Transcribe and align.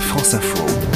France 0.00 0.34
Info. 0.34 0.95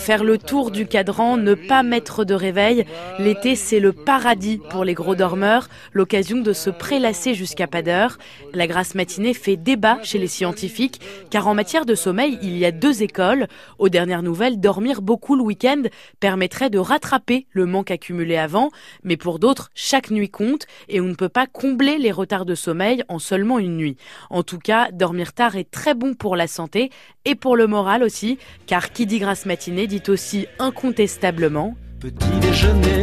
Faire 0.00 0.24
le 0.24 0.38
tour 0.38 0.70
du 0.70 0.86
cadran, 0.86 1.36
ne 1.36 1.52
pas 1.52 1.82
mettre 1.82 2.24
de 2.24 2.32
réveil, 2.32 2.86
l'été 3.18 3.54
c'est 3.54 3.80
le 3.80 3.92
paradis 3.92 4.58
pour 4.70 4.82
les 4.82 4.94
gros 4.94 5.14
dormeurs, 5.14 5.68
l'occasion 5.92 6.38
de 6.38 6.54
se 6.54 6.70
prélasser 6.70 7.34
jusqu'à 7.34 7.66
pas 7.66 7.82
d'heure. 7.82 8.16
La 8.54 8.66
grasse 8.66 8.94
matinée 8.94 9.34
fait 9.34 9.58
débat 9.58 9.98
chez 10.02 10.18
les 10.18 10.26
scientifiques, 10.26 11.00
car 11.28 11.46
en 11.46 11.54
matière 11.54 11.84
de 11.84 11.94
sommeil, 11.94 12.38
il 12.42 12.56
y 12.56 12.64
a 12.64 12.72
deux 12.72 13.02
écoles. 13.02 13.46
Aux 13.78 13.90
dernières 13.90 14.22
nouvelles, 14.22 14.58
dormir 14.58 15.02
beaucoup 15.02 15.36
le 15.36 15.42
week-end 15.42 15.82
permettrait 16.18 16.70
de 16.70 16.78
rattraper 16.78 17.46
le 17.50 17.66
manque 17.66 17.90
accumulé 17.90 18.38
avant, 18.38 18.70
mais 19.04 19.18
pour 19.18 19.38
d'autres, 19.38 19.70
chaque 19.74 20.10
nuit 20.10 20.30
compte 20.30 20.66
et 20.88 21.02
on 21.02 21.06
ne 21.06 21.14
peut 21.14 21.28
pas 21.28 21.46
combler 21.46 21.98
les 21.98 22.10
retards 22.10 22.46
de 22.46 22.54
sommeil 22.54 23.04
en 23.08 23.18
seulement 23.18 23.58
une 23.58 23.76
nuit. 23.76 23.98
En 24.30 24.42
tout 24.42 24.58
cas, 24.58 24.90
dormir 24.92 25.34
tard 25.34 25.56
est 25.56 25.70
très 25.70 25.92
bon 25.94 26.14
pour 26.14 26.36
la 26.36 26.46
santé 26.46 26.90
et 27.26 27.34
pour 27.34 27.54
le 27.54 27.66
moral 27.66 28.02
aussi, 28.02 28.38
car 28.66 28.92
qui 28.92 29.04
dit 29.04 29.18
grasse 29.18 29.44
matinée 29.44 29.86
dit 29.90 30.02
aussi 30.08 30.46
incontestablement 30.60 31.74
Petit 31.98 32.38
déjeuner 32.40 33.02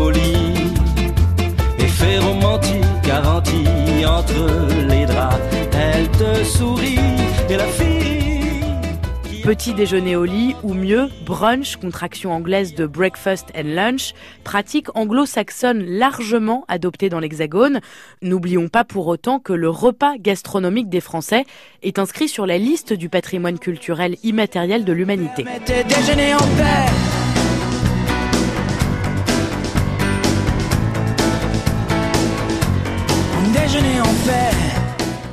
au 0.00 0.08
lit, 0.10 0.54
effet 1.80 2.18
romantique 2.18 2.84
garanti 3.02 3.64
entre 4.06 4.46
les 4.88 5.04
draps. 5.04 5.36
Elle 5.72 6.08
te 6.10 6.44
sourit 6.44 7.00
et 7.50 7.56
la 7.56 7.66
fille. 7.66 7.97
Petit 9.48 9.72
déjeuner 9.72 10.14
au 10.14 10.26
lit 10.26 10.54
ou 10.62 10.74
mieux 10.74 11.08
brunch, 11.24 11.76
contraction 11.76 12.32
anglaise 12.32 12.74
de 12.74 12.84
breakfast 12.84 13.46
and 13.56 13.62
lunch, 13.64 14.12
pratique 14.44 14.94
anglo-saxonne 14.94 15.86
largement 15.86 16.66
adoptée 16.68 17.08
dans 17.08 17.18
l'Hexagone. 17.18 17.80
N'oublions 18.20 18.68
pas 18.68 18.84
pour 18.84 19.06
autant 19.06 19.38
que 19.38 19.54
le 19.54 19.70
repas 19.70 20.18
gastronomique 20.18 20.90
des 20.90 21.00
Français 21.00 21.46
est 21.82 21.98
inscrit 21.98 22.28
sur 22.28 22.44
la 22.44 22.58
liste 22.58 22.92
du 22.92 23.08
patrimoine 23.08 23.58
culturel 23.58 24.16
immatériel 24.22 24.84
de 24.84 24.92
l'humanité. 24.92 25.46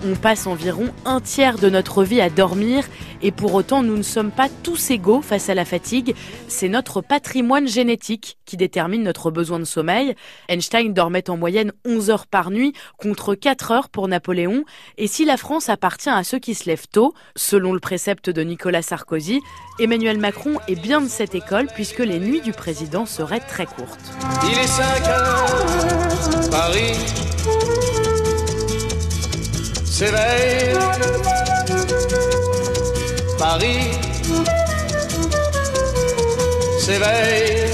On 0.08 0.16
passe 0.16 0.46
environ 0.46 0.86
un 1.04 1.20
tiers 1.20 1.58
de 1.58 1.68
notre 1.68 2.04
vie 2.04 2.22
à 2.22 2.30
dormir 2.30 2.86
et 3.22 3.32
pour 3.32 3.54
autant 3.54 3.84
nous 3.84 3.98
ne 3.98 4.04
sommes 4.04 4.32
pas 4.32 4.50
tous 4.64 4.92
égaux 4.92 5.22
face 5.22 5.50
à 5.50 5.54
la 5.56 5.66
fatigue. 5.66 6.16
C'est 6.48 6.70
notre 6.70 7.02
patrimoine 7.02 7.68
génétique 7.68 8.38
qui 8.46 8.58
détermine 8.58 9.04
notre 9.04 9.32
besoin 9.32 9.60
de 9.60 9.66
sommeil. 9.66 10.16
Einstein 10.50 10.94
dormait 10.94 11.30
en 11.30 11.38
moyenne 11.38 11.72
11 11.86 12.10
heures 12.10 12.28
par 12.28 12.52
nuit 12.52 12.74
contre 12.98 13.36
4 13.36 13.72
heures 13.72 13.90
pour 13.90 14.08
Napoléon. 14.08 14.64
Et 14.98 15.08
si 15.08 15.26
la 15.26 15.38
France 15.38 15.70
appartient 15.70 16.10
à 16.10 16.24
ceux 16.24 16.40
qui 16.40 16.54
se 16.54 16.66
lèvent 16.66 16.88
tôt, 16.88 17.14
selon 17.36 17.74
le 17.74 17.80
précepte 17.80 18.30
de 18.30 18.42
Nicolas 18.42 18.82
Sarkozy, 18.82 19.42
Emmanuel 19.80 20.20
Macron 20.20 20.60
est 20.68 20.80
bien 20.80 21.02
de 21.02 21.08
cette 21.08 21.36
école 21.36 21.68
puisque 21.74 22.00
les 22.00 22.20
nuits 22.20 22.42
du 22.42 22.52
président 22.52 23.06
seraient 23.06 23.40
très 23.40 23.66
courtes. 23.66 24.00
Il 24.44 24.58
est 24.58 24.68
5 24.68 25.08
heures, 25.08 26.50
Paris 26.52 26.94
s'éveille. 29.96 31.35
Paris 33.38 33.92
s'éveille. 36.80 37.66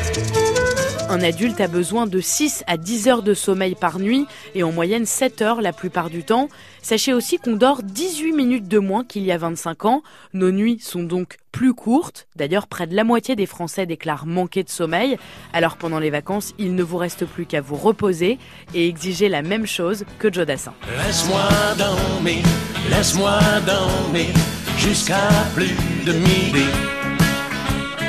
Un 1.09 1.21
adulte 1.23 1.59
a 1.59 1.67
besoin 1.67 2.07
de 2.07 2.21
6 2.21 2.63
à 2.67 2.77
10 2.77 3.07
heures 3.09 3.21
de 3.21 3.33
sommeil 3.33 3.75
par 3.75 3.99
nuit 3.99 4.27
et 4.55 4.63
en 4.63 4.71
moyenne 4.71 5.05
7 5.05 5.41
heures 5.41 5.61
la 5.61 5.73
plupart 5.73 6.09
du 6.09 6.23
temps. 6.23 6.47
Sachez 6.81 7.13
aussi 7.13 7.37
qu'on 7.37 7.57
dort 7.57 7.83
18 7.83 8.31
minutes 8.31 8.67
de 8.69 8.79
moins 8.79 9.03
qu'il 9.03 9.23
y 9.23 9.31
a 9.33 9.37
25 9.37 9.85
ans. 9.85 10.03
Nos 10.33 10.51
nuits 10.51 10.79
sont 10.79 11.03
donc 11.03 11.37
plus 11.51 11.73
courtes. 11.73 12.27
D'ailleurs, 12.37 12.67
près 12.67 12.87
de 12.87 12.95
la 12.95 13.03
moitié 13.03 13.35
des 13.35 13.45
Français 13.45 13.85
déclarent 13.85 14.25
manquer 14.25 14.63
de 14.63 14.69
sommeil. 14.69 15.17
Alors 15.51 15.75
pendant 15.75 15.99
les 15.99 16.11
vacances, 16.11 16.53
il 16.57 16.75
ne 16.75 16.83
vous 16.83 16.97
reste 16.97 17.25
plus 17.25 17.45
qu'à 17.45 17.59
vous 17.59 17.75
reposer 17.75 18.39
et 18.73 18.87
exiger 18.87 19.27
la 19.27 19.41
même 19.41 19.67
chose 19.67 20.05
que 20.17 20.31
Joe 20.31 20.45
Dassin. 20.45 20.73
Laisse-moi 21.05 21.43
dormir, 21.77 22.45
laisse-moi 22.89 23.39
dormir 23.65 24.33
jusqu'à 24.81 25.29
plus 25.53 25.77
de 26.05 26.13
midi. 26.13 26.67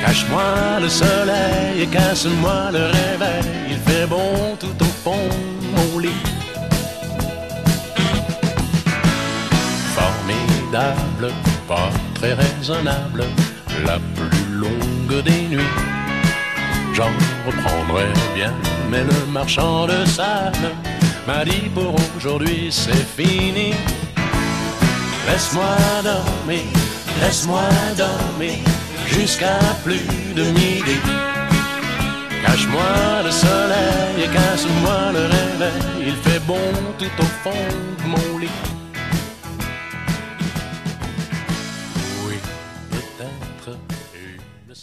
Cache-moi 0.03 0.81
le 0.81 0.89
soleil 0.89 1.83
et 1.83 1.87
casse-moi 1.87 2.71
le 2.73 2.85
réveil. 2.99 3.43
Il 3.71 3.79
fait 3.87 4.07
bon 4.07 4.57
tout 4.59 4.79
au 4.81 4.91
fond 5.05 5.29
mon 5.75 5.99
lit. 5.99 6.25
Formidable, 9.99 11.33
pas 11.69 11.91
très 12.15 12.35
raisonnable, 12.35 13.25
la 13.87 13.99
plus 14.17 14.47
longue 14.51 15.23
des 15.25 15.43
nuits. 15.53 15.77
J'en 16.95 17.13
reprendrai 17.47 18.09
bien, 18.35 18.53
mais 18.91 19.05
le 19.05 19.27
marchand 19.31 19.87
de 19.87 20.05
sable 20.05 20.69
m'a 21.27 21.45
dit 21.45 21.69
pour 21.75 21.95
aujourd'hui 22.17 22.69
c'est 22.71 23.07
fini. 23.17 23.75
Laisse-moi 25.27 25.77
dormir, 26.03 26.65
laisse-moi 27.21 27.63
dormir 27.97 28.59
jusqu'à 29.07 29.59
plus 29.85 30.35
de 30.35 30.45
midi. 30.45 30.99
Cache-moi 32.45 33.23
le 33.25 33.31
soleil 33.31 34.25
et 34.25 34.29
casse-moi 34.29 35.13
le 35.13 35.23
réveil. 35.37 35.83
Il 36.09 36.17
fait 36.17 36.41
bon 36.41 36.73
tout 36.99 37.17
au 37.19 37.29
fond 37.43 37.67
de 37.99 38.09
mon 38.09 38.39
lit. 38.39 38.49
Oui, 42.27 42.35
peut-être 42.91 43.79
une. 44.15 44.75